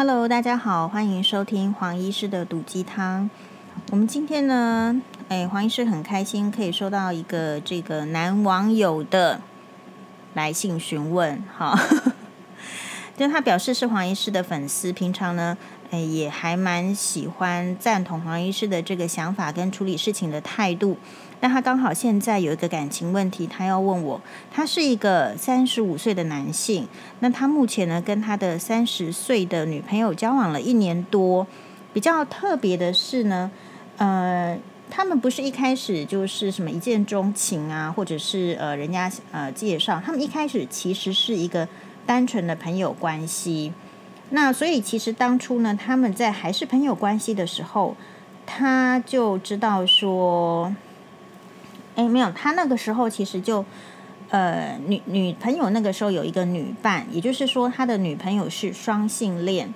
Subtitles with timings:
[0.00, 3.28] Hello，大家好，欢迎收听黄医师的毒鸡汤。
[3.90, 9.40] 我们今天呢，哎，黄医师很开心可以收到一个这个男网友的
[10.34, 11.76] 来信询问，哈，
[13.18, 15.58] 就他表示是黄医师的粉丝，平常呢，
[15.90, 20.96] 哎，也还蛮喜欢赞同黄医师的这个想法跟处理事情的态度。
[21.40, 24.20] 但他刚好现在有一个感情问题，他要问我。
[24.52, 26.86] 他是一个三十五岁的男性，
[27.20, 31.46] 那他目前呢，跟他的三十岁的女朋友交往了一年多。
[31.94, 33.50] 比较特别的是呢，
[33.96, 34.58] 呃，
[34.90, 41.66] 他们不是一开始就是什么一见钟情啊，或者是呃人家呃介绍，他们一开始其实是一个
[42.04, 43.72] 单纯的朋友关系。
[44.30, 47.96] 那所以其实当初呢，他们在还是朋友关系的时候，
[48.46, 50.74] 他就知道说。
[51.96, 53.64] 哎，没有，他那个时候其实就，
[54.30, 59.74] 呃，女女朋友那个时候有一个女伴，也就是说他的女朋友是双性恋，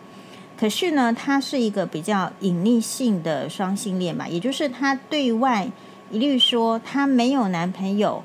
[0.57, 5.69] 可是呢，他是一个比较隐匿性的双性恋吧，也就是他对外
[6.13, 8.23] 一律说他没有男朋友，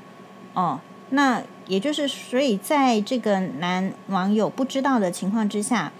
[0.54, 0.78] 哦，
[1.10, 5.90] 那也就是所以在这个男网友不知道的情况之下。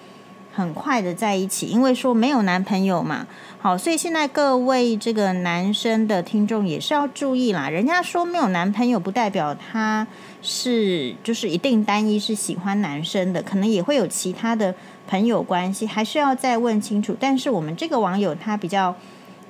[0.58, 3.24] 很快的在一起，因为说没有男朋友嘛，
[3.60, 7.68] 好，所以现在各位这个男生的听众也是要注意啦。
[7.68, 10.04] 人家说没有男朋友，不代表他
[10.42, 14.74] 是就是一定单一是喜欢男生的，可能也会有其他的
[15.06, 17.16] 朋友关系，还是要再问清楚。
[17.20, 18.92] 但是我们这个网友他比较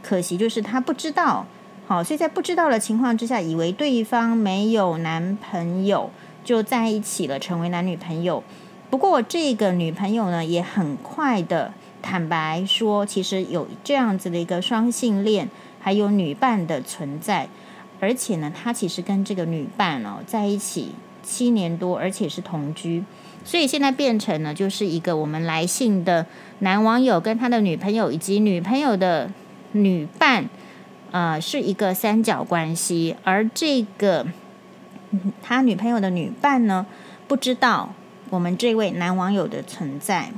[0.02, 1.46] 可惜，就是他不知道，
[1.86, 6.10] 好，所以在不知道的情况之下，以为对方没有男朋友
[6.44, 8.44] 就在一起了，成为男女朋友。
[8.90, 17.48] 不过，这个女朋友呢，也很快的坦白说，其实有这样子的一个双性恋，还有女伴的存在，
[18.00, 23.04] 而且呢，他其实跟这个女伴哦在一起七年多，而且是同居，
[23.44, 26.24] 所以现在变成呢就是一个我们来信的
[26.60, 29.30] 男网友跟他的女朋友以及女朋友的
[29.72, 30.48] 女伴，
[31.10, 34.26] 呃，是一个三角关系，而这个
[35.42, 36.86] 他女朋友的女伴呢，
[37.26, 37.92] 不知道。
[38.30, 40.32] 我们这位男网友的存在，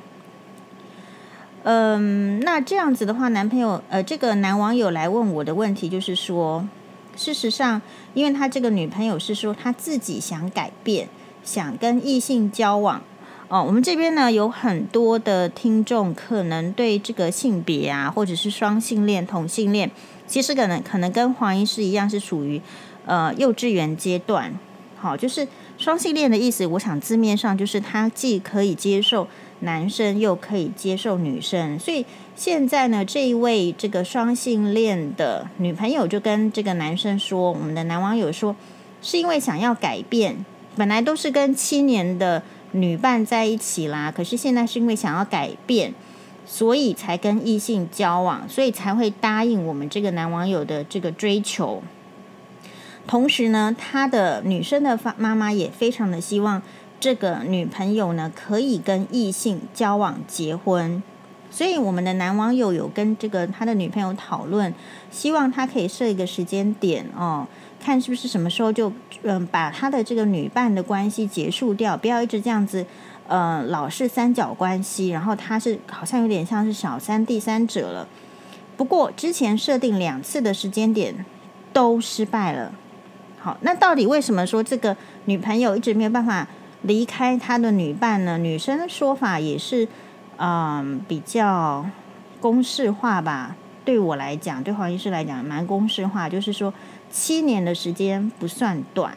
[1.65, 6.67] 嗯，那这样子的话，男朋友呃，这个男网友来问我的问题就是说，
[7.17, 7.83] 事实上，
[8.15, 11.09] 因为他这个女朋友是说他自己想改变，
[11.43, 13.03] 想跟异性交往
[13.49, 13.63] 哦。
[13.63, 19.91] 我们这边呢有很多的听众，可能对这个性别啊，或者是双性恋、同性恋，
[20.27, 22.63] 其实可能可能跟黄医师一样，是属于
[23.05, 24.55] 呃幼稚园阶段。
[24.97, 25.49] 好，就是
[25.81, 26.67] 双性恋的意思。
[26.67, 29.27] 我想字面上就是他既可以接受
[29.61, 31.79] 男生，又可以接受女生。
[31.79, 32.05] 所以
[32.37, 38.55] 现在呢，这一位这个双性恋的女朋友就跟这个男生说，我们的男网友说，
[39.01, 40.45] 是因为想要改变，
[40.77, 42.43] 本来都是跟七年的
[42.73, 45.95] 女伴在一起啦，可是现在是因为想要改变，
[46.45, 51.83] 所以才跟异性交往，所以才会答应我们这个男网友的这个追求。
[53.11, 56.63] 同时呢，他的女生的妈妈也非常的希望
[57.01, 61.03] 这个女朋友呢可以跟异性交往结婚，
[61.51, 64.73] 所以我们的男网友有跟这个他的女朋友讨论，
[65.11, 67.49] 希望他可以设一个时间点哦，
[67.81, 68.93] 看是不是什么时候就
[69.25, 72.87] 嗯把他的这个女伴的关系结束掉，不要一直这样子，
[73.27, 78.07] 呃，老是三角关系，然后他是好像有点像是小三第三者了。
[78.77, 81.27] 不过之前设定两次的时间点
[81.73, 82.73] 都失败了。
[83.43, 86.47] 好，那到底为什么说这个女朋友一直没有办法
[86.83, 88.37] 离开她的女伴呢？
[88.37, 89.89] 女生的说法也是，
[90.37, 91.87] 嗯，比较
[92.39, 93.57] 公式化吧。
[93.83, 96.73] 对我来讲，对黄医师来讲，蛮公式化，就是说
[97.11, 99.17] 七年的时间不算短，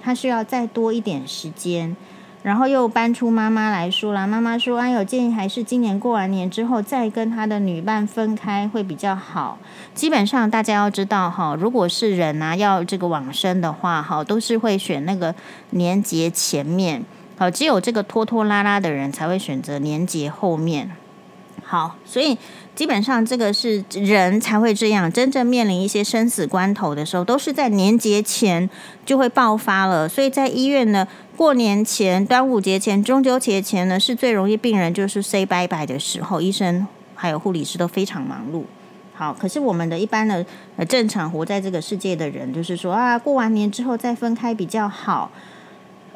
[0.00, 1.96] 她需要再多一点时间。
[2.44, 9.58] 然后又搬出妈妈来说了，妈妈说：“哎呦，建议还是今年过完年之后再跟他的女伴分开会比较好。”
[9.94, 15.34] 基本上大家要知道哈，如果是人啊要这个往生的话哈，都是会选那个
[15.70, 17.02] 年节前面，
[17.38, 20.90] 好，只有这个拖拖拉拉的人才会选择年节后面。
[21.66, 22.36] 好，所以
[22.74, 28.68] 基本上这个是人才会这样，真正面临一些生死关头的时候，都是在年节前
[29.06, 30.06] 就会爆发了。
[30.06, 31.08] 所以在医院呢。
[31.36, 36.86] 过年前、端午节前、中秋节前呢，是最容易病人就是 say bye bye 的时候，医生
[37.16, 38.62] 还有护理师都非常忙碌。
[39.12, 40.46] 好，可是我们的一般的
[40.76, 45.32] 呃正常活在这个世界的人，就是说啊，过完年之后再分开比较好。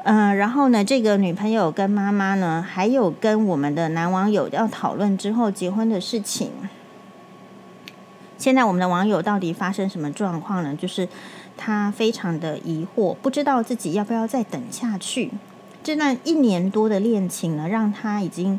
[0.05, 6.53] 嗯、然后呢，这个女朋友跟妈妈呢，还有跟我们的男网友要讨论之后结婚的事情。
[8.39, 10.77] 现在我们的网友到底发生什么状况呢？
[10.77, 11.09] 就是。
[11.59, 15.31] 他非常的疑惑，不知道自己要不要再等下去。
[15.83, 18.59] 这段一年多的恋情呢，让他已经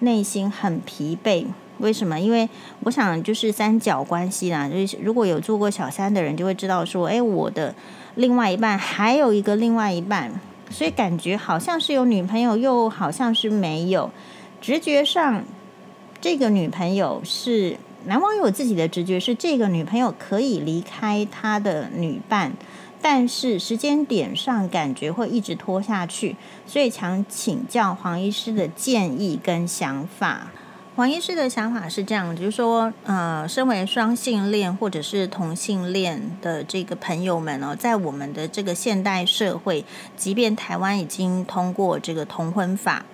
[0.00, 1.46] 内心很疲惫。
[1.78, 2.20] 为什么？
[2.20, 2.46] 因为
[2.80, 7.74] 我想就是三角关系啦，就是如果有做过小三的人就会知道说，哎，我的
[8.16, 10.30] 另外一半还有一个另外一半，
[10.68, 14.10] 所以感觉好像是有女朋友，又好像是没有。
[14.60, 15.42] 直觉上，
[16.20, 22.52] 这个女朋友是男网友自己的直觉是这个女朋友可以离开他的女伴，
[23.02, 26.36] 但是时间点上感觉会一直拖下去，
[26.66, 30.50] 所以想请教黄医师的建议跟想法。
[30.96, 39.84] 黄医师的想法是这样，就是说，呃，身为双性恋或者是同性恋的这个朋友们哦，在我们的这个现代社会，
[40.16, 43.06] 即便台湾已经通过这个同婚法，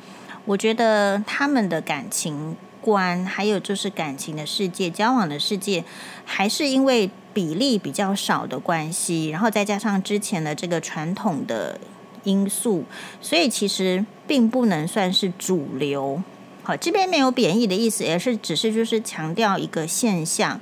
[0.47, 5.85] 我觉得他们的感情观，还有就是感情的世界、交往的世界，
[6.25, 11.79] 还是因为比例比较少的关系，然后再加上之前的这个传统的
[12.25, 12.85] 因素，
[13.21, 16.23] 所以其实并不能算是主流。
[16.63, 20.61] 好，这边没有贬义的意思，而是只是就是强调一个现象：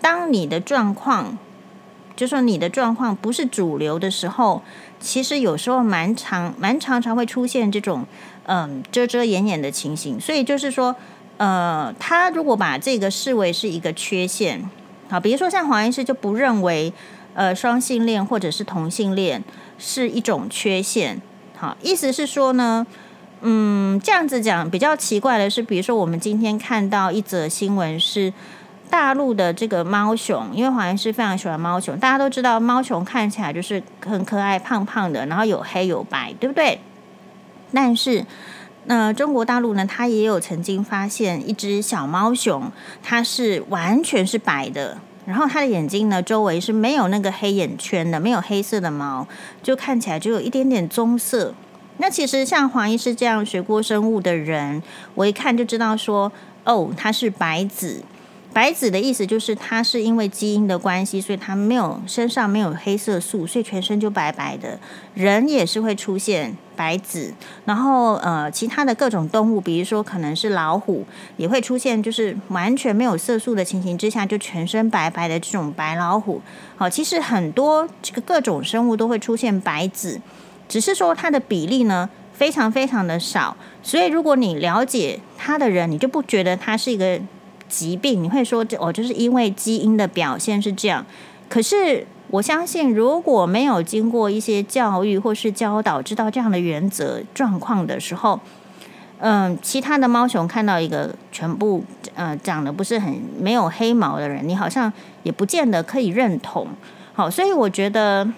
[0.00, 1.38] 当你的状况，
[2.16, 4.62] 就说你的状况不是主流的时候，
[4.98, 8.04] 其实有时候蛮常、蛮常常会出现这种
[8.46, 10.20] 嗯遮遮掩掩的情形。
[10.20, 10.96] 所以就是说，
[11.36, 14.68] 呃，他如果把这个视为是一个缺陷，
[15.08, 16.92] 好，比如说像黄医师就不认为
[17.34, 19.42] 呃双性恋或者是同性恋
[19.78, 21.20] 是一种缺陷。
[21.56, 22.86] 好，意思是说呢。
[23.46, 28.32] 嗯，这样子讲比较奇怪的是，比如说我们今天看到一则新闻是
[28.88, 36.80] 大陆的这个猫熊，因为黄医师非常喜欢猫熊，大家都知道猫熊看起来就是很可爱、胖胖的，然后有黑有白，对不对？
[37.74, 38.24] 但是，
[38.86, 42.70] 那、中国大陆呢，它也有曾经发现一只小猫熊，
[43.02, 49.26] 它是完全是白的，然后它的眼睛呢周围是没有那个黑眼圈的，没有黑色的毛，
[49.62, 51.54] 就看起来就有一点点棕色。
[51.98, 54.82] 那其实像黄医师这样学过生物的人，
[55.14, 56.30] 我一看就知道说，
[56.64, 58.02] 哦，它是白子。
[58.52, 64.78] 白子的意思就是它是因为基因的关系，所以它没有身上没有黑色素，所以全身就白白的。
[65.14, 67.32] 人也是会出现白子，
[67.64, 71.04] 然后呃，其他的各种动物，比如说可能是老虎，
[71.36, 76.40] 也会出现就是完全没有色素的情形之下，就全身白白的这种白老虎。
[76.76, 80.20] 好，其实很多这个各种生物都会出现白子。
[80.66, 87.20] 只是说它的比例呢，非常非常的少，所以如果你了解它的人，你就不觉得它是一个
[87.68, 91.04] 疾病，你会说这哦，就是因为基因的表现是这样。
[91.50, 98.40] 可是我相信，如果没有经过一些教育或是教导，知道这样的原则状况的时候，
[99.20, 101.84] 嗯，其他的猫熊看到一个全部
[102.16, 104.92] 呃长得不是很没有黑毛的人，你好像
[105.22, 106.66] 也不见得可以认同。
[107.12, 108.28] 好，所以我觉得。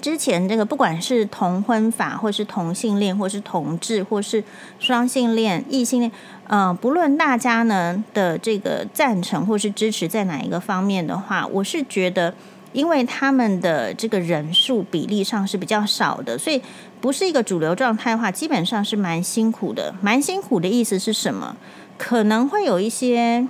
[0.00, 4.42] 之前这个不管是同婚法，或是同性恋，或是同志，或是
[4.78, 6.10] 双性恋、异性恋，
[6.46, 12.32] 呃，不论大家呢的这个赞成或是支持在哪一个方面的话，我是觉得，
[12.72, 16.60] 因为他们的这个人数比例上是比较少的，所以
[17.00, 19.94] 不是一个主流状态的话，基本上是蛮辛苦的。
[20.00, 21.56] 蛮辛苦的意思是什么？
[21.98, 23.46] 可能会有一些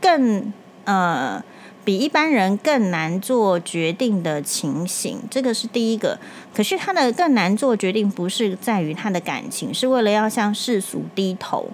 [0.00, 0.52] 更
[0.84, 1.42] 呃。
[1.84, 6.18] 比一般人更难做决定的情形，这个是第一个。
[6.54, 11.68] 可是他的更难做决定，不是在于他的感情，是为了要向世俗低头，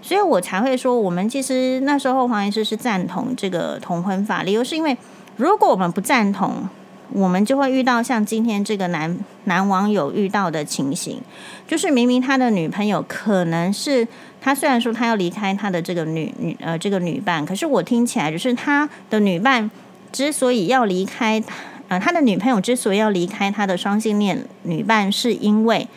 [0.00, 4.96] 所以我才会说，我们其实那时候黄医师是赞同这个同婚法，理由是因为
[5.36, 6.68] 如果我们不赞同，
[7.12, 11.20] 我们就会遇到像今天这个男男网友遇到的情形，
[11.66, 14.06] 就是明明他的女朋友可能是。
[14.38, 19.68] 他虽然说他要离开他的这个女女呃这个女伴，可是我听起来就是他的女伴
[20.12, 21.42] 之所以要离开，
[21.88, 25.88] 呃他的女朋友之所以要离开他的双性恋女伴，是因为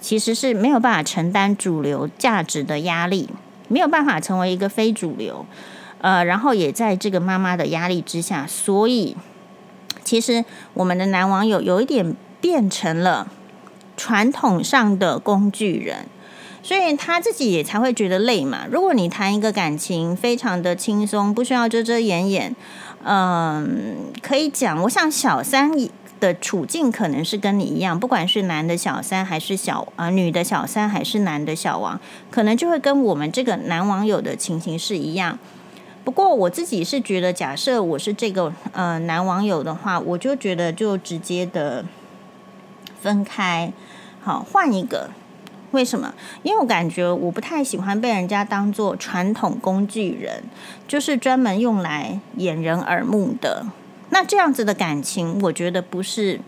[0.00, 3.28] 其实是没有办法承担主流价值的压力，
[3.68, 5.44] 没有办法成为一个非主流，
[6.00, 9.16] 呃，然后也在这个妈妈的压力之下，所以
[10.04, 13.28] 其实我们的男网友有一点变成了
[13.96, 16.06] 传统上的工具人。
[16.60, 18.66] 所以他自己也才会觉得累嘛。
[18.70, 22.54] 如果你谈一个感情非常的轻松，不需要遮遮掩掩，
[23.04, 24.82] 嗯，可以讲。
[24.82, 25.70] 我想小三
[26.20, 31.98] 的处境可能是跟你一样，不管是男的小三还是小啊、呃、女的小三还是男的小王，
[32.30, 35.38] 可能就会跟我们这个男网友的情形是一样。
[36.08, 41.84] 不过我自己是觉得，假设我是这个呃男网友的话，我就觉得就直接的
[42.98, 43.70] 分开，
[44.22, 45.10] 好，换一个。
[45.72, 46.14] 为什么？
[46.42, 50.44] 因为我感觉我不太喜欢被人家当做传统工具人，
[50.88, 53.66] 就是专门用来掩人耳目的。
[54.08, 56.40] 那这样子的感情，我觉得不是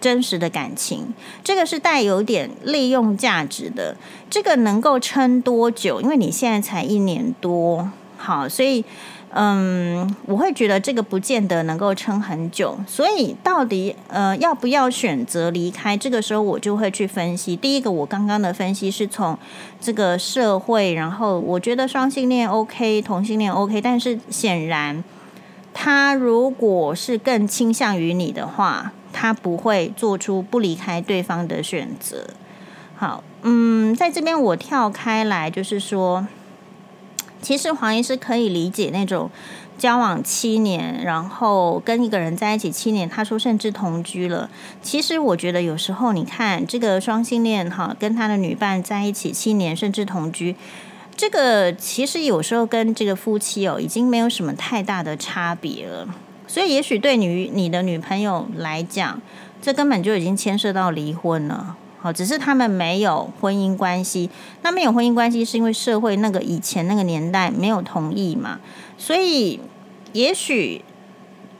[0.00, 3.96] 真实的感情，这个是带有点利用价值的。
[4.30, 6.00] 这个能够撑多久？
[6.00, 8.84] 因为你现在才一年多，好，所以
[9.30, 12.76] 嗯，我会觉得这个不见得能够撑很久。
[12.86, 15.96] 所以到底呃要不要选择离开？
[15.96, 17.56] 这个时候我就会去分析。
[17.56, 19.38] 第一个，我刚刚的分析是从
[19.80, 25.02] 这个社会，然后我觉得双性恋 OK，同性恋 OK，但是显然
[25.72, 28.92] 他如果是更倾向于你的话。
[29.10, 32.26] 他不会做出不离开对方的选择。
[32.94, 36.24] 好，嗯，在这边我跳开来，就是说，
[37.40, 39.30] 其实黄医师可以理解那种
[39.76, 44.50] 交往七年，然后跟一个人在一起七年，他说甚至同居了。
[44.82, 50.56] 其实我觉得有时候你看这个双性恋哈，跟他的女伴在一起七年甚至同居，
[51.16, 56.08] 这个其实有时候跟这个夫妻哦已经没有什么太大的差别了。
[56.46, 59.20] 所以，也许对女你的女朋友来讲，
[59.60, 61.76] 这根本就已经牵涉到离婚了。
[62.00, 64.30] 好，只是他们没有婚姻关系。
[64.62, 68.60] 那没有婚姻关系，是因为社会那个以前那个年代没有同意嘛？
[68.96, 69.60] 所以，
[70.12, 70.84] 也许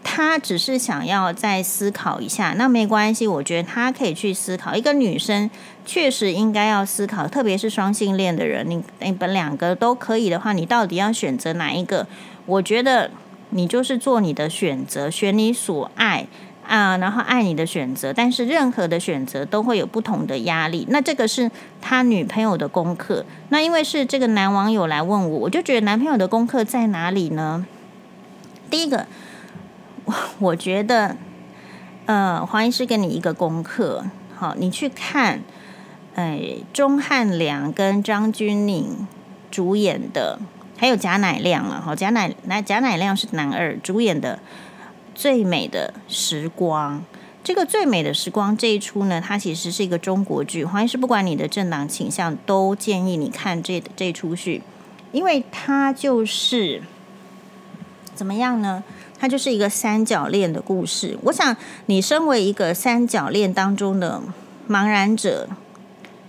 [0.04, 2.54] 他只是想要再思考一下。
[2.56, 4.76] 那没关系，我觉得他可以去思考。
[4.76, 5.50] 一个女生
[5.84, 12.06] 确实应该要思考，特别是双性恋的人，你你们两个都可以的话，你到底要选择哪一个？
[12.46, 13.10] 我觉得。
[13.50, 16.26] 你就是做你的选择，选你所爱
[16.68, 18.12] 啊，然后爱你的选择。
[18.12, 20.86] 但是任何的选择都会有不同的压力。
[20.90, 23.24] 那这个是他女朋友的功课。
[23.48, 27.66] 那因为是这个男网友来问我，我就觉得男朋友的功课在哪里呢？
[28.70, 29.06] 第一个，
[30.04, 31.16] 我我觉得，
[32.06, 34.04] 呃，黄医师给你一个功课，
[34.36, 35.40] 好，你去看，
[36.14, 38.84] 哎，钟汉良跟张钧甯
[39.50, 40.38] 主演的。
[40.80, 44.36] 还有贾乃亮了哈，贾乃乃贾乃亮是男二主演的
[45.18, 46.98] 《最美的时光》。
[47.42, 50.64] 这个《最美的时光》这一出呢，它其实是一个中国剧。
[50.64, 54.62] 黄医师不管你的政党倾向，都建议你看这这出剧，
[55.10, 56.80] 因为它就是
[58.14, 58.84] 怎么样呢？
[59.18, 61.18] 它就是一个三角恋的故事。
[61.24, 61.56] 我想
[61.86, 64.22] 你身为一个三角恋当中的
[64.70, 65.48] 茫然者。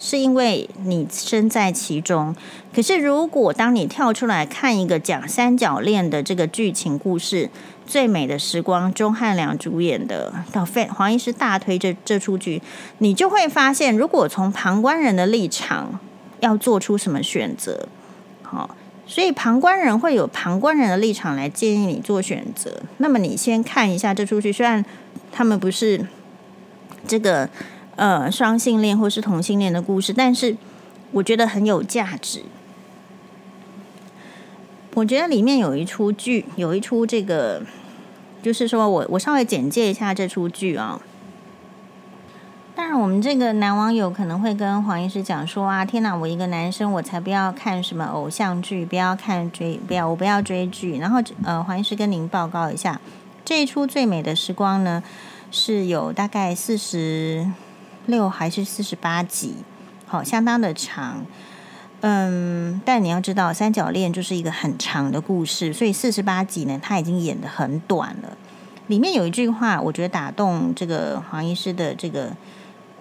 [0.01, 2.34] 是因为你身在其中，
[2.74, 7.48] 可是如果当你跳出来看一个讲三角恋的这个剧情故事，
[7.89, 12.62] 《最美的时光》，钟汉良主演的，到非黄医师大推这这出剧，
[13.00, 16.00] 你就会发现，如果从旁观人的立场
[16.39, 17.89] 要做出什么选择，
[18.43, 18.75] 好，
[19.08, 22.84] 所以旁观人会有旁观人的立场来建议你做选择。
[22.98, 24.86] 那么你先看一下这出剧，虽然
[25.31, 26.05] 他们不是
[27.08, 27.50] 这个。
[27.96, 30.55] 呃，双性恋或是同性恋的故事，但是
[31.12, 32.43] 我觉得很有价值。
[34.96, 37.63] 我觉得里面有一出剧，有一出这个，
[38.41, 41.01] 就是说我我稍微简介一下这出剧啊。
[42.75, 50.98] 当然，我们这个男网友可能会跟黄医师讲说啊，天哪，我一个男生，我才不要看什么偶像剧，不要看追，不要我不要追剧。
[50.98, 53.00] 然后呃，黄医师跟您报告一下，
[53.43, 55.03] 这一出最美的时光呢，
[55.51, 57.51] 是有大概四十。
[58.05, 59.58] 六还是四十八集，
[60.08, 61.27] 好，相当的长。
[62.01, 68.38] 嗯，但你要知道，三角恋就是一个很长的故事，所以四十八集呢，他已经演得很短了。
[68.88, 72.32] 里面有一句话，我觉得打动这个黄医师的这个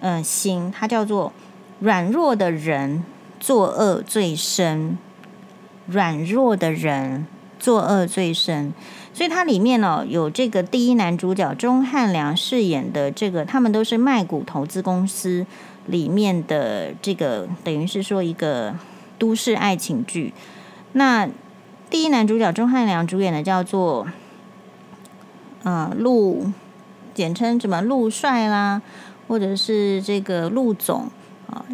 [0.01, 1.31] 嗯心，它叫做
[1.79, 3.03] “软弱的人
[3.39, 4.97] 作恶最深”，
[5.87, 7.25] 软弱的人
[7.57, 8.73] 作恶最深。
[9.13, 15.45] 所以它里面呢、哦、有这个第一男主角钟汉良饰演的这个，他们都是麦股投资公司
[15.89, 18.75] 里面的这个，等于是说一个
[19.17, 20.33] 都市爱情剧。
[20.93, 21.27] 那
[21.89, 24.07] 第一男主角钟汉良主演的叫做，
[25.63, 26.51] 嗯、陆，
[27.13, 28.81] 简称什么陆帅啦，
[29.27, 31.09] 或者是这个陆总
[31.49, 31.65] 啊？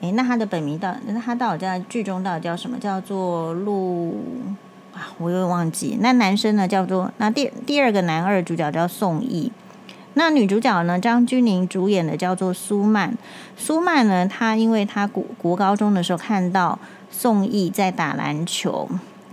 [0.00, 2.78] 诶，那他的本名到，那他到底在剧中到底叫什么？
[2.78, 4.16] 叫做陆
[4.94, 5.12] 啊。
[5.18, 9.50] 我又忘记，那男生呢叫做那第第二个男二主角叫宋轶，
[10.18, 13.16] 那女主角呢张钧甯主演的叫做苏曼。
[13.56, 16.76] 苏曼呢，她因为她国国高中的时候看到
[17.08, 18.88] 宋轶在打篮球，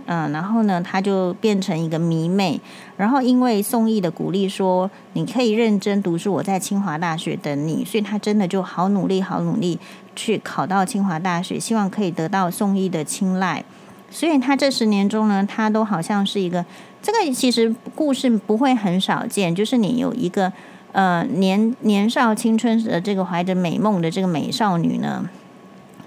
[0.06, 2.60] 嗯，然后呢，她就变成一个迷妹。
[2.96, 9.76] 然后因为宋轶的鼓励说你可以认真读书，我在清华大学等你，所以她真的就好努力，好努力
[10.14, 13.64] 去考到清华大学，希望可以得到宋轶的青睐。
[14.08, 16.64] 所以她这十年中呢，她都好像是一个，
[17.02, 20.52] 这个其实故事不会很少见，就是你有一个
[20.96, 25.28] 呃年年少青春的这个怀着美梦的这个美少女呢，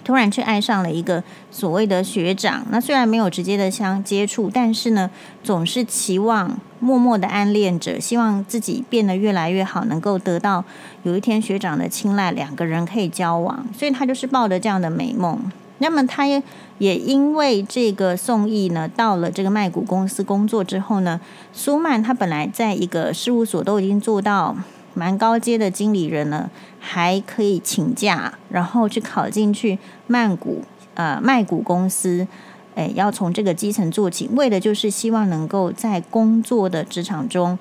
[0.03, 2.65] 突然却爱上了一个所谓的学长。
[2.71, 5.11] 那虽然没有直接的相接触，但是呢，
[5.43, 10.65] 总是期望默默的暗恋着，希望自己变得越来越好，能够得到
[11.03, 13.63] 有一天学长的青睐，两个人可以交往。
[13.77, 15.39] 所以他就是抱着这样的美梦。
[15.81, 16.41] 那么他也
[16.79, 21.21] 也因为这个宋軼呢，到了这个麦谷公司工作之后呢，
[21.53, 24.57] 苏曼他本来在一个事务所都已经做到
[24.99, 30.63] 蛮高阶的经理人呢，还可以请假，然后去考进去曼谷
[30.95, 32.27] 呃麦谷公司。
[32.75, 37.57] 诶，要从这个基层做起，为的就是希望能够在工作的职场中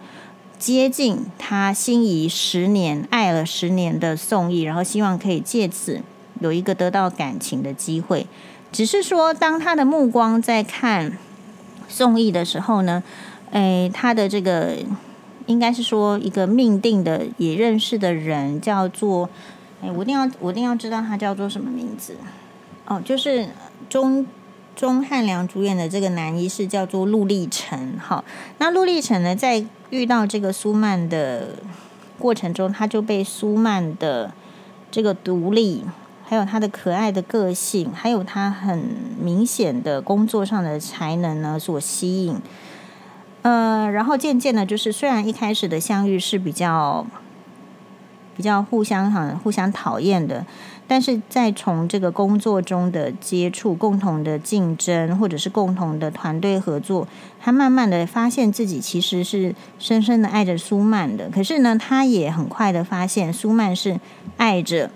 [0.58, 6.02] 接近他心仪十年、爱了十年的宋軼，然后希望可以借此
[6.40, 8.26] 有一个得到感情的机会。
[8.70, 11.18] 只是说，当他的目光在看
[11.88, 13.02] 宋軼的时候呢，
[13.50, 14.76] 诶，他的这个
[15.48, 19.28] 应该是说一个命定的也认识的人叫做，
[19.82, 22.14] 诶，我一定要我一定要知道他叫做什么名字
[22.86, 23.48] 哦，就是
[23.88, 24.24] 中。
[24.76, 28.24] 钟汉良主演的这个男一是叫做陆励成，好，
[28.58, 31.56] 那陆励成呢，在遇到这个苏曼的
[32.16, 34.32] 过程中，他就被苏曼的
[34.88, 35.82] 这个独立，
[36.24, 38.78] 还有他的可爱的个性，还有他很
[39.20, 42.40] 明显的工作上的才能呢所吸引，
[43.48, 47.06] 呃，然后渐渐的，就是虽然一开始的相遇是比较
[48.36, 50.44] 比较互相很互相讨厌的。
[50.86, 57.06] 但是在从这个工作中的接触、共同的竞争，或者是共同的团队合作，
[57.40, 61.30] 他慢慢的发现自己其实是深深的爱着苏曼的。
[61.30, 63.98] 可是呢，他也很快的发现苏曼是
[64.36, 64.90] 爱着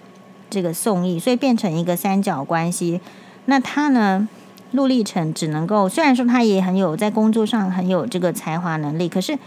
[0.51, 3.01] 这个宋軼，所以变成一个三角关系。
[3.47, 4.29] 那他呢，
[4.73, 9.39] 陆励成只能够，虽然说他也很有在工作上很有这个才华能力，可是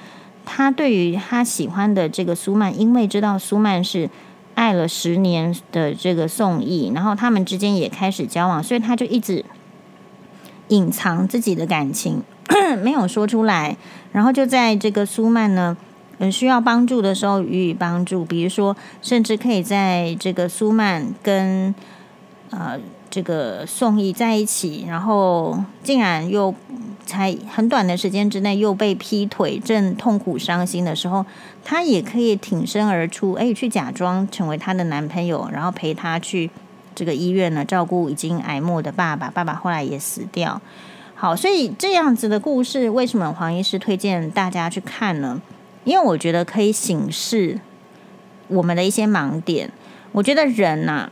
[0.45, 4.09] 他对于他喜欢的这个苏曼，因为知道苏曼是。
[4.55, 9.43] 爱了十年的这个宋軼，然后他们之间也开始交往，所以他就一直
[10.69, 12.23] 隐藏自己的感情，
[12.81, 13.75] 没有说出来。
[14.13, 15.75] 然后就在这个苏曼呢，
[16.19, 21.75] 嗯，需要帮助的时候予以帮助，比如说，甚至可以在这个苏曼跟
[22.51, 22.79] 呃
[23.09, 26.53] 这个宋軼在一起，然后竟然又。
[27.07, 31.23] 才很短的时间之内又被劈腿，正痛苦伤心的时候，
[31.63, 36.49] 他也可以挺身而出，哎，去假装成为他的男朋友，然后陪他去
[36.95, 39.29] 这个医院呢，照顾已经癌末的爸爸。
[39.29, 40.59] 爸爸后来也死掉。
[41.13, 45.39] 好，所以这样子的故事，为什么黄医师推荐大家去看呢？
[45.83, 47.59] 因为我觉得可以醒视
[48.47, 49.71] 我们的一些盲点。
[50.11, 51.11] 我觉得人呐、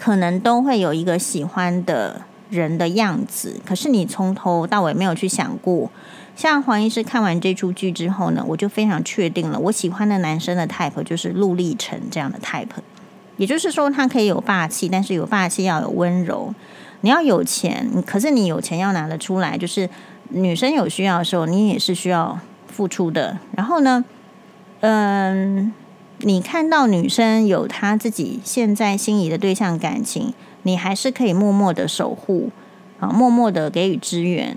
[0.00, 2.22] 可能都会有一个喜欢的。
[2.50, 5.88] 人的样子，可是你从头到尾没有去想过。
[6.34, 12.66] 像黄医师看完这出剧之后呢，我就非常确定了，我喜欢的男生的 type 就是陆励成这样的 type。
[13.36, 16.52] 也就是说，他可以有霸气，但是有霸气要有温柔。
[17.02, 19.88] 你要有钱，可是你有钱要拿得出来，就是
[20.30, 22.36] 女生有需要的时候，你也是需要
[22.66, 23.38] 付出的。
[23.56, 24.04] 然后呢，
[24.80, 25.72] 嗯，
[26.22, 30.32] 你看到女生有她自己现在心仪的对象感情。
[30.62, 32.50] 你还是可以默默的守护，
[32.98, 34.54] 啊，默默的给予支援。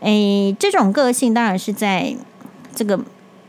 [0.00, 2.16] 诶，这种个性当然是在
[2.74, 2.98] 这个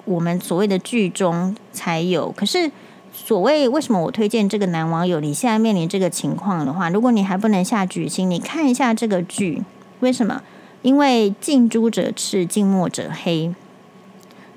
[0.06, 2.32] 我们所谓的剧中才有。
[2.32, 2.72] 可是，
[3.12, 5.20] 所谓为什么我推荐这个男网友？
[5.20, 9.64] 你现在面临这个情况的话，如果你还不能下决心，你看一下这个剧。
[10.02, 10.44] 为什么？
[10.84, 13.52] 因为近朱者赤，近墨者黑。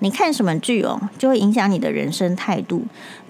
[0.00, 2.82] 你看什么剧哦，就会影响你的人生态度。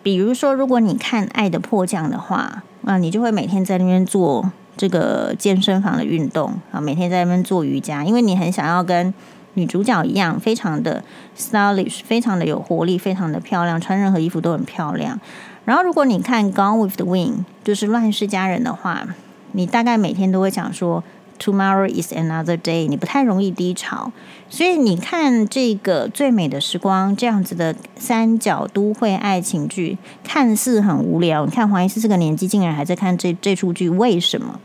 [0.02, 2.64] 比如说，如果你看《爱的迫降》的话。
[2.82, 9.12] 啊，你就会每天在那边做这个健身房的运动啊，每天在那边做瑜伽，因为你很想要跟
[9.52, 11.04] 女主角一样，非常的
[11.36, 15.20] stylish，非常的有活力，非常的漂亮，穿任何衣服都很漂亮。
[15.66, 19.06] 然后，如果你看《Gone with the Wind》，就是《乱世佳人》的话，
[19.52, 21.04] 你大概每天都会想说。
[21.40, 24.12] Tomorrow is another day，你不太容易低潮，
[24.50, 31.46] 所以你看这个最美的时光这样子的三角都会爱情剧，看似很无聊。
[31.46, 34.60] 你看黄医师这个年纪竟然还在看这这出剧，为什么？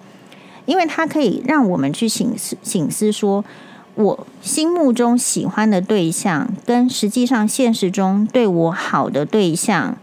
[0.66, 3.46] 因为它可以让我们去醒思醒思，说
[3.94, 9.98] 我心目中喜欢的对象跟实际上现实中对我好的对象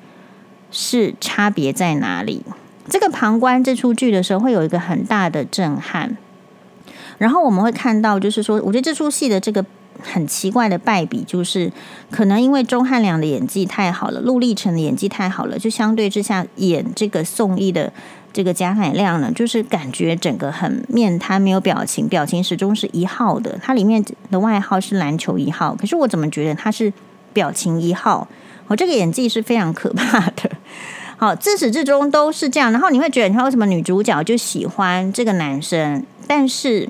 [0.71, 2.43] 是差别在哪里？
[2.89, 6.17] 这个旁观这出剧的时候，会有一个很大的震撼。
[7.19, 9.65] 然后我们会看到，就是说，我觉得这出戏的这个
[10.03, 11.71] 很奇怪的败笔，就是
[12.11, 17.93] 可能因为钟汉良的演技太好了，陆励成的演技太好了，就相对之下演这个宋轶的
[18.33, 23.57] 这个贾乃亮呢，就是感觉整个很面瘫，没有表情，表情始终是一号的。
[23.63, 26.93] 他里面的外号是篮球一号，可是我怎么觉得他是
[27.33, 28.27] 表情一号？
[28.69, 30.51] 我这个演技是非常可怕的。
[31.19, 32.73] 好，自始至终都是这样。
[32.73, 36.89] 然后你会觉得，你看为什么女主角就喜欢这个男生，但是。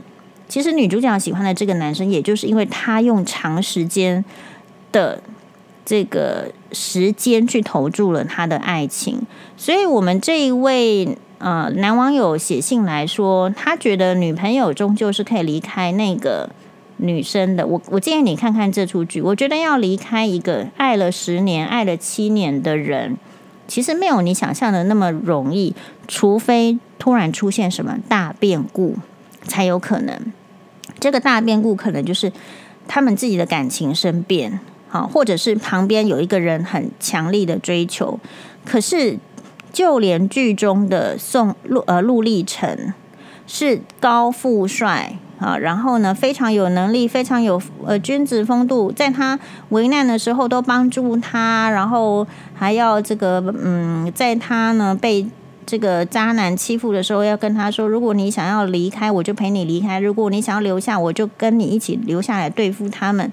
[0.53, 4.23] 其实女主角喜欢的这个男生，也就是因为他用长时间
[4.93, 5.23] 的
[5.83, 9.23] 这个时间去投注了他的爱情，
[9.57, 16.51] 所以我们这一位呃男网友写信来说，他觉得女朋友终究是可以离开那个
[16.99, 17.67] 女生的。
[17.67, 23.17] 我我建议你看看这出剧，我觉得要离开一个爱了十年、爱了七年的人，
[23.67, 25.75] 其实没有你想象的那么容易，
[26.07, 28.97] 除非突然出现什么大变故
[29.45, 30.21] 才有可能。
[31.01, 32.33] 这个大变故可能就是
[32.87, 34.61] 他们自己的感情生变。
[34.89, 38.21] 好，或者是旁边有一个人很强力的追求，
[38.63, 39.19] 可是
[39.73, 42.93] 就连剧中的宋陆呃陆励成
[43.47, 55.27] 是高富帅啊，然后呢非常有能力，非常有呃君子风度，在他危难的时候都帮助他，然后还要这个嗯，在他呢被
[55.65, 63.33] 这个渣男欺负的时候，要跟他说，如果你想要离开，我就陪你离开；如果你想要留下，我就跟你一起留下来对付他们。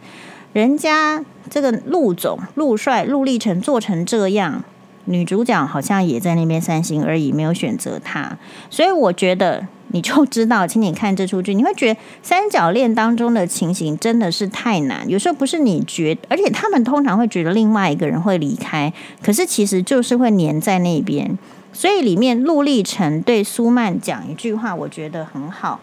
[0.54, 4.64] 人家这个陆总、陆帅、陆励成做成这样，
[5.06, 8.38] 女主角好像也在那边三心二意，没有选择他。
[8.70, 15.08] 所以我觉得你就知道，请你看这出剧，你会觉得三角恋当中的情形真的是太难。
[15.08, 21.38] 有时候不是你觉得，而且他们通常会觉得另外一个人会离开，可是其实就是会黏在那边。
[21.72, 25.80] 所以里面陆励成对苏曼讲一句话，我觉得很好，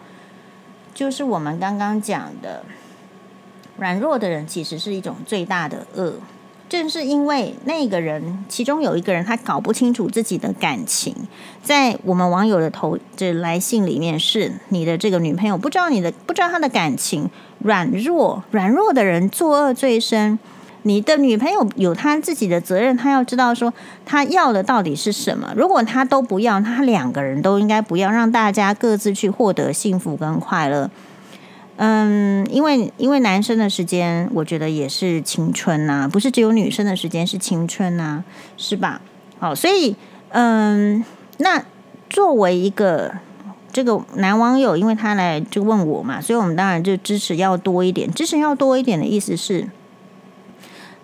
[0.93, 2.63] 就是我们刚刚讲的。
[3.79, 6.15] 软弱的人其实是一种最大的恶，
[6.67, 11.15] 正是因为那个人，其中有一个人他搞不清楚自己的感情，
[11.61, 20.39] 在我们网友的投这来信里面，是你的这个女朋友不知道你的不知道她的感情，软弱软弱的人作恶最深。
[20.87, 23.73] 你的女朋友有她自己的责任，她要知道说
[24.05, 25.53] 她要的到底是什么。
[25.55, 30.89] 如果她都不要，她两个人都应该不要，让大家各自去获得幸福跟快乐。
[31.75, 38.23] 嗯，因为因为男生的时间，我觉得也是青春呐、不是只有女生的时间是青春呐、
[38.57, 38.99] 是吧？
[39.37, 39.95] 好，所以
[40.29, 41.05] 嗯，
[41.37, 41.63] 那
[42.09, 43.13] 作为一个
[43.71, 49.67] 这个男网友，因为他来就问我嘛，所以我们当然就支持要多一点，支持要多一点的意思是，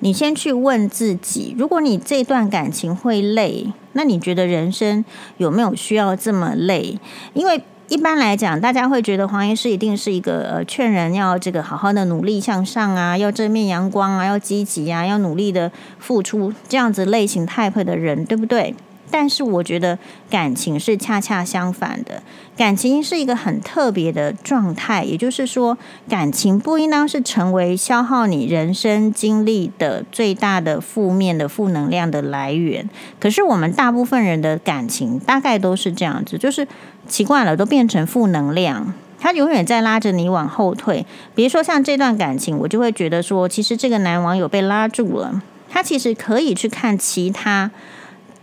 [0.04, 5.06] 你先去问自己，如果你这段感情会累，那你觉得人生
[5.38, 7.00] 有没有需要这么累？
[7.34, 18.76] 因为一般来讲，大家会觉得黄医师一定是一个呃劝人要这个好好的努力向上啊，要正面阳光啊，要积极啊，要努力的付出这样子类型 type 的人，对不对？
[19.16, 22.24] 但是我觉得感情是恰恰相反的，
[22.58, 25.78] 感情是一个很特别的状态，也就是说，
[26.10, 32.90] 感情不应当是成为消耗你人生精力的最大的负面的负能量的来源。
[33.20, 36.68] 可是我们大部分人的感情大概都是这样子，就是
[37.08, 41.06] 奇怪了，都变成负能量，他永远在拉着你往后退。
[41.36, 47.70] 比如说像这段感情，我就会觉得说，其实这个男网友被拉住了，他其实可以去看其他。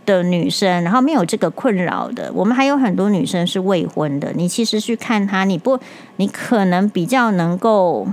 [0.05, 4.31] 的女生，然后没有这个困扰的，我们还有很多女生是未婚的。
[4.35, 5.79] 你其实去看她，你不，
[6.17, 8.07] 你可能比较能够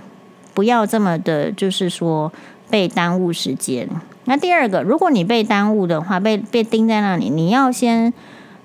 [0.54, 2.32] 不要这么的，就是说
[2.68, 3.88] 被耽误时间。
[4.24, 8.12] 那第二个，如果你被耽误的话，被被钉在那里，你要先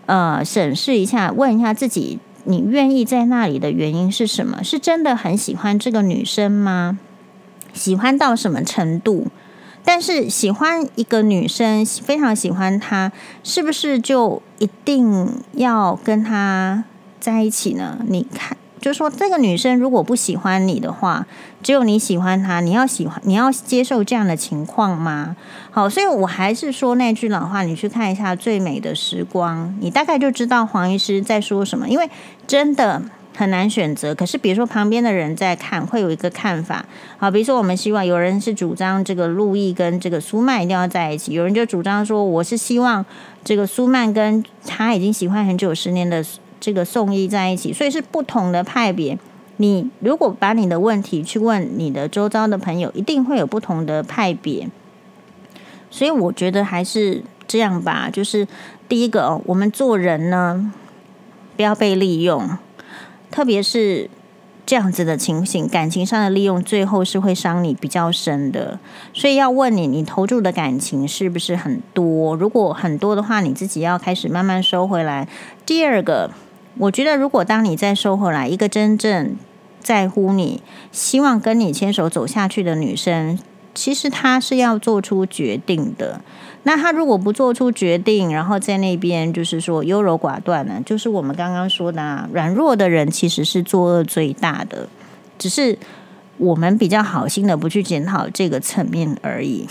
[0.05, 4.62] 呃审视一下，问一下自己，你愿意在那里的原因是什么？
[4.62, 6.99] 是真的很喜欢这个女生吗？
[7.71, 9.27] 喜欢到什么程度？
[9.85, 13.11] 但是喜欢一个女生，非常喜欢她，
[13.43, 16.83] 是不是就一定要跟她
[17.19, 17.99] 在一起呢？
[18.07, 21.27] 你看，就是说这个女生如果不喜欢你的话，
[21.61, 25.35] 只有你喜欢她，你要喜欢，你要接受这样的情况吗？
[25.69, 32.09] 好，所以我还是说那句老话，你去看一下《最美的时光》，你大概就知道黄医师在说什么，因为
[32.47, 33.01] 真的。
[33.35, 36.85] 很难选择，可是比如说旁边的人在看，会有一个看法。
[37.17, 43.03] 好，比如说我们希望有人是主张这个陆毅跟这个苏曼一定要在一起，有人就主张说我是希望
[43.43, 46.23] 这个苏曼跟他已经喜欢很久十年的
[46.59, 49.17] 这个宋毅在一起，所以是不同的派别。
[49.57, 54.69] 你如果把你的问题去问你的周遭的朋友，一定会有不同的派别。
[55.89, 58.47] 所以我觉得还是这样吧，就是
[58.87, 60.71] 第一个哦，我们做人呢，
[61.55, 62.57] 不要被利用。
[63.33, 64.07] 特别是
[64.63, 68.77] 这样子的情形，感情上的利用，最后是会伤你比较深的。
[69.11, 72.35] 所以要问你，你投注的感情是不是很多？
[72.35, 75.27] 如果很多的话，你自己要开始慢慢收回来。
[75.65, 76.29] 第二个，
[76.77, 79.35] 我觉得如果当你再收回来，一个真正
[79.79, 83.39] 在乎你、希望跟你牵手走下去的女生，
[83.73, 86.21] 其实她是要做出决定的。
[86.63, 90.82] 那他如果不做出决定，然后在那边就是说优柔寡断呢？
[90.86, 94.88] 就是我们刚刚说的啊，软弱的人其实是作恶最大的。
[95.38, 95.78] 只是
[96.38, 99.67] 我们比较好心的不去检讨这个层面而已。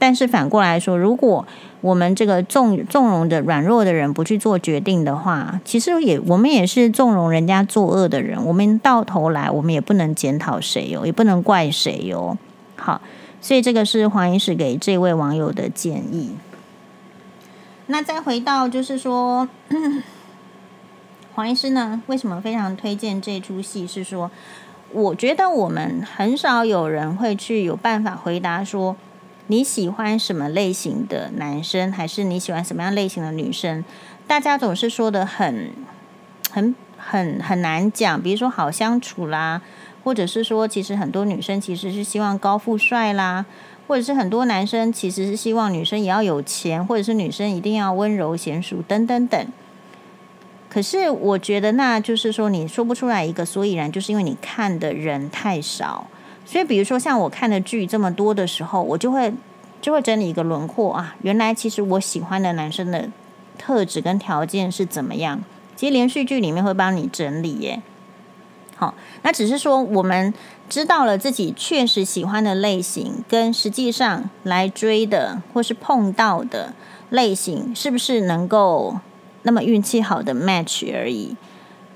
[0.00, 1.46] 但是反过来说，如果
[1.80, 8.44] 我们这个纵纵容的软弱的人不去做决定的话，其实也我们也是纵容人家作恶的人。
[8.44, 12.36] 我们到头来，我们也不能检讨谁哟，也不能怪谁哟。
[12.74, 13.00] 好，
[13.42, 16.34] 所以这个是黄医师给这位网友的建议。
[17.88, 19.46] 那再回到就是说，
[21.34, 23.86] 黄医师呢，为什么非常推荐这出戏？
[23.86, 24.30] 是说，
[24.92, 28.96] 我觉得我们很少有人会去有办法回答说。
[29.48, 33.84] 你喜欢什么类型的男生，还是你喜欢什么样类型的女生？
[34.26, 35.72] 大家总是说的很、
[36.52, 38.22] 很、很很难讲。
[38.22, 39.60] 比如说好相处啦，
[40.04, 43.46] 或者是说，其实很多女生其实是希望高富帅啦，
[43.86, 49.46] 或者是很多男生其实是希望女生也要有钱，或者是女生一定要温柔贤淑等等等。
[50.68, 56.06] 可是我觉得，那就是说你说不出来一个所以然，就是因为你看的人太少。
[56.44, 59.32] 所以，比如说像我看的剧这么多的时候，我就会
[59.80, 61.14] 就会整理一个轮廓啊。
[61.22, 63.08] 原来其实我喜欢的男生的
[63.58, 65.44] 特质跟条件是怎么样？
[65.76, 67.82] 其实连续剧里面会帮你整理耶。
[69.22, 70.32] 那只是说我们
[70.68, 76.72] 知道了自己确实喜欢的类型，跟实际上来追的或是碰到的
[77.10, 78.96] 类型，是不是能够
[79.42, 81.36] 那么运气好的 match 而已。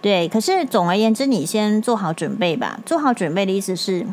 [0.03, 2.79] 对，可是总而言之，你先做好准备吧。
[2.85, 4.07] 做好准备的意思是。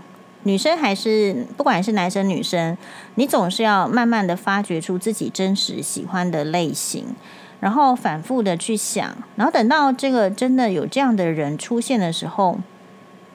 [0.45, 2.77] 女生还是不管是男生女生，
[3.15, 7.15] 你总是要慢慢的发掘出自己真实喜欢的类型，
[7.63, 12.59] 然后反复的去想，然后等到这个真的有这样的人出现的时候，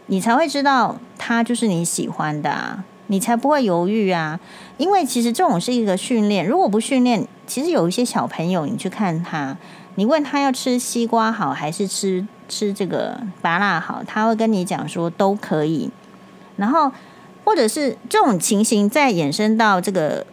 [0.04, 4.38] 你才会知道他就是你喜欢的啊，你才不会犹豫啊。
[4.76, 9.56] 因为其实这种是一个训练，如果不训练，其实有一些小朋友，你去看他，
[9.94, 15.90] 你问他要吃西瓜好还是吃吃这个芭辣好，他会跟你讲说都可以。
[16.56, 16.92] 然后，
[17.46, 20.26] 或者是这种情形再衍生到这个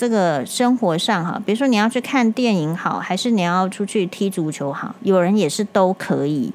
[0.00, 6.50] 这个生活上哈，比如说你要去看电影好，还是你要出去踢足球好，有人也是都可以。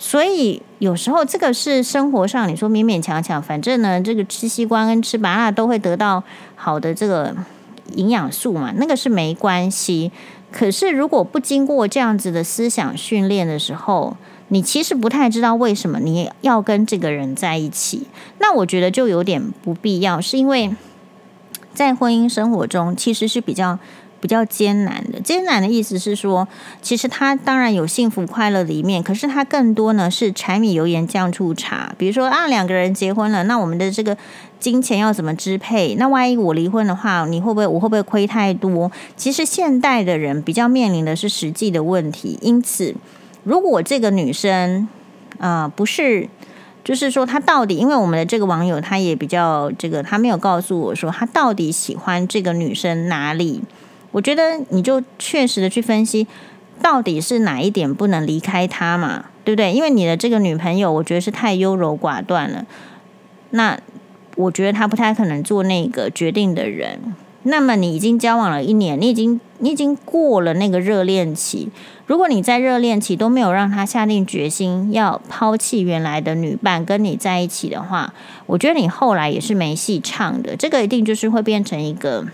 [0.00, 6.20] 所以有时候这个是生活上，你说勉勉强强，反正呢，这个吃西瓜跟吃麻辣都会得到
[6.56, 7.32] 好的这个
[7.94, 10.10] 营养素嘛，那个是没关系。
[10.50, 14.16] 可是如果不经过这样子的思想训练的时候，
[14.48, 18.08] 你其实不太知道为什么你要跟这个人在一起，
[18.40, 20.74] 那我觉得就有点不必要，是因为
[21.78, 23.78] 在婚姻生活中其实是比较
[24.20, 25.20] 比较艰难的。
[25.20, 26.48] 艰难的意思是说，
[26.82, 31.94] 其实他当然有幸福快乐的一面，可是他更多呢是柴米油盐酱醋茶。
[31.96, 34.18] 比如说啊，两个人结婚了，那我们的这个
[34.58, 35.94] 金钱要怎么支配？
[35.94, 38.90] 那万一我离婚的话，你会不会我会不会亏太多？
[39.16, 42.96] 其实现代的人比较面临的是实际的问题，因此。
[43.44, 44.88] 如果这个女生，
[45.38, 46.28] 啊、不是，
[46.84, 53.60] 就是说他到底，因为我们的这个网友他也比较这个，他没有告诉我说他到底喜欢这个女生哪里。
[54.10, 56.26] 我觉得你就确实的去分析，
[56.80, 59.70] 到底是哪一点不能离开他嘛，对不对？
[59.70, 62.64] 因为你的这个女朋友，我觉得是太优柔寡断了。
[63.50, 63.78] 那
[64.36, 67.14] 我觉得她不太可能做那个决定的人。
[67.42, 71.68] 那么你已经交往了一年，你已经你已经过了那个热恋期。
[72.08, 78.14] 如果你在热恋期都没有让他下定决心要抛弃原来的女伴跟你在一起的话，
[78.46, 80.56] 我觉得你后来也是没戏唱的。
[80.56, 82.26] 这个一定就是会变成一个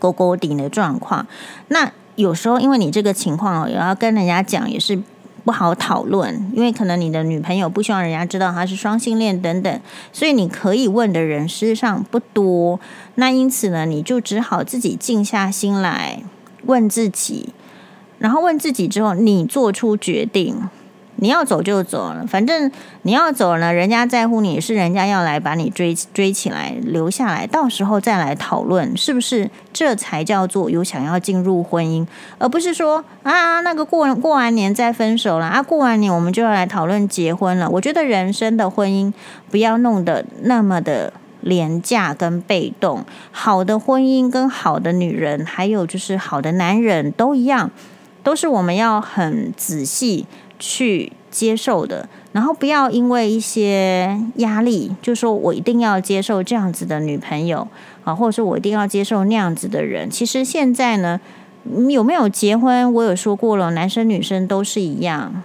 [0.00, 1.24] 勾勾顶的状况。
[1.68, 5.00] 那有时候因为你这个情况，也要跟人家讲也是
[5.44, 9.80] 不好讨论，因为可能你的女朋友不希望人家知道她是双性恋等等，
[10.12, 12.80] 所以你可以问的人事实上不多。
[13.14, 16.24] 那因此呢，你就只好自己静下心来
[16.66, 17.50] 问自己。
[18.20, 20.54] 然后问自己之后，你做出决定，
[21.16, 22.70] 你要走就走了，反正
[23.02, 32.06] 你要走了，人家在乎你是人家要来把你追追起来留下来，到时候再来讨论是不是这才叫做有想要进入婚姻，
[32.38, 37.68] 而不是说啊那个过过完年再分手了啊，过完年我们就要来讨论结婚了。
[37.68, 39.12] 我觉得人生的婚姻
[39.50, 47.70] 不要弄得那么的廉价跟被动，好的婚姻跟好的女人，还有就是好的男人都一样。
[48.22, 50.26] 都是我们要很仔细
[50.58, 57.66] 去接受的，然后不要因为一些压力，就说我一定要接受这样子的女朋友
[58.04, 60.10] 啊，或者说我一定要接受那样子的人。
[60.10, 61.20] 其实现在呢，
[61.88, 65.42] 有没有结婚，我有说过了，男生女生都是一样。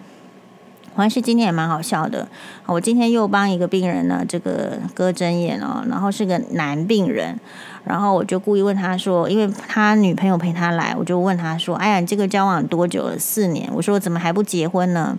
[0.95, 2.27] 黄医师今天也蛮好笑的，
[2.65, 7.37] 我今天又帮一个病人呢，这个割针眼哦，然后是个男病人。
[7.85, 13.17] 然后我就故意问他说，因为他女朋友陪他来，我就问他说：“哎呀，你这个交往多久了？
[13.17, 15.17] 四年。”我说：“怎么还不结婚呢？”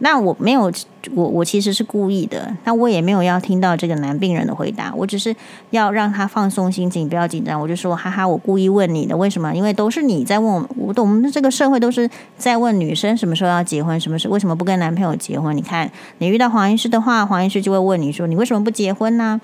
[0.00, 0.70] 那我没有，
[1.14, 5.34] 我我其实是故意的，那我也没有要听到这个男病人的回答，我只是
[5.70, 7.58] 要让他放松心情，不要紧张。
[7.58, 9.54] 我就说，哈哈，我故意问你的，为什么？
[9.54, 15.56] 因为都是你在问我，我们这个社会都是在问女生什么时候要结婚，什么时为什么不跟男朋友结婚？
[15.56, 19.40] 你看，你遇到黄医师的话，黄医师就会问你说，你为什么不结婚呢？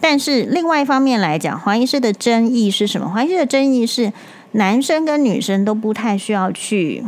[0.00, 3.08] 但是另外一方面来讲，黄医师的争议是什么？
[3.08, 4.12] 黄医师的争议是，
[4.52, 7.04] 男生跟女生都不太需要去，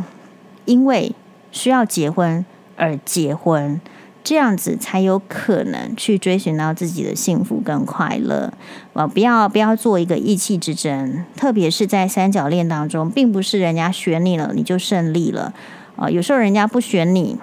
[0.65, 1.13] 因为
[1.51, 2.45] 需要结婚。
[2.77, 3.79] 而结婚，
[4.23, 8.51] 这样子才有可能去追寻到自己的幸福跟快乐。
[8.93, 15.53] 啊，不要不要做一个意气之争，特别是在三角恋当中，并不是人家选你了你就胜利了
[15.95, 16.09] 啊。
[16.09, 17.37] 有时候人家不选你，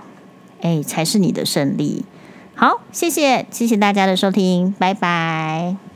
[0.61, 2.05] 哎，才是你的胜利。
[2.59, 5.88] 好，谢谢谢谢大家的收听，拜拜。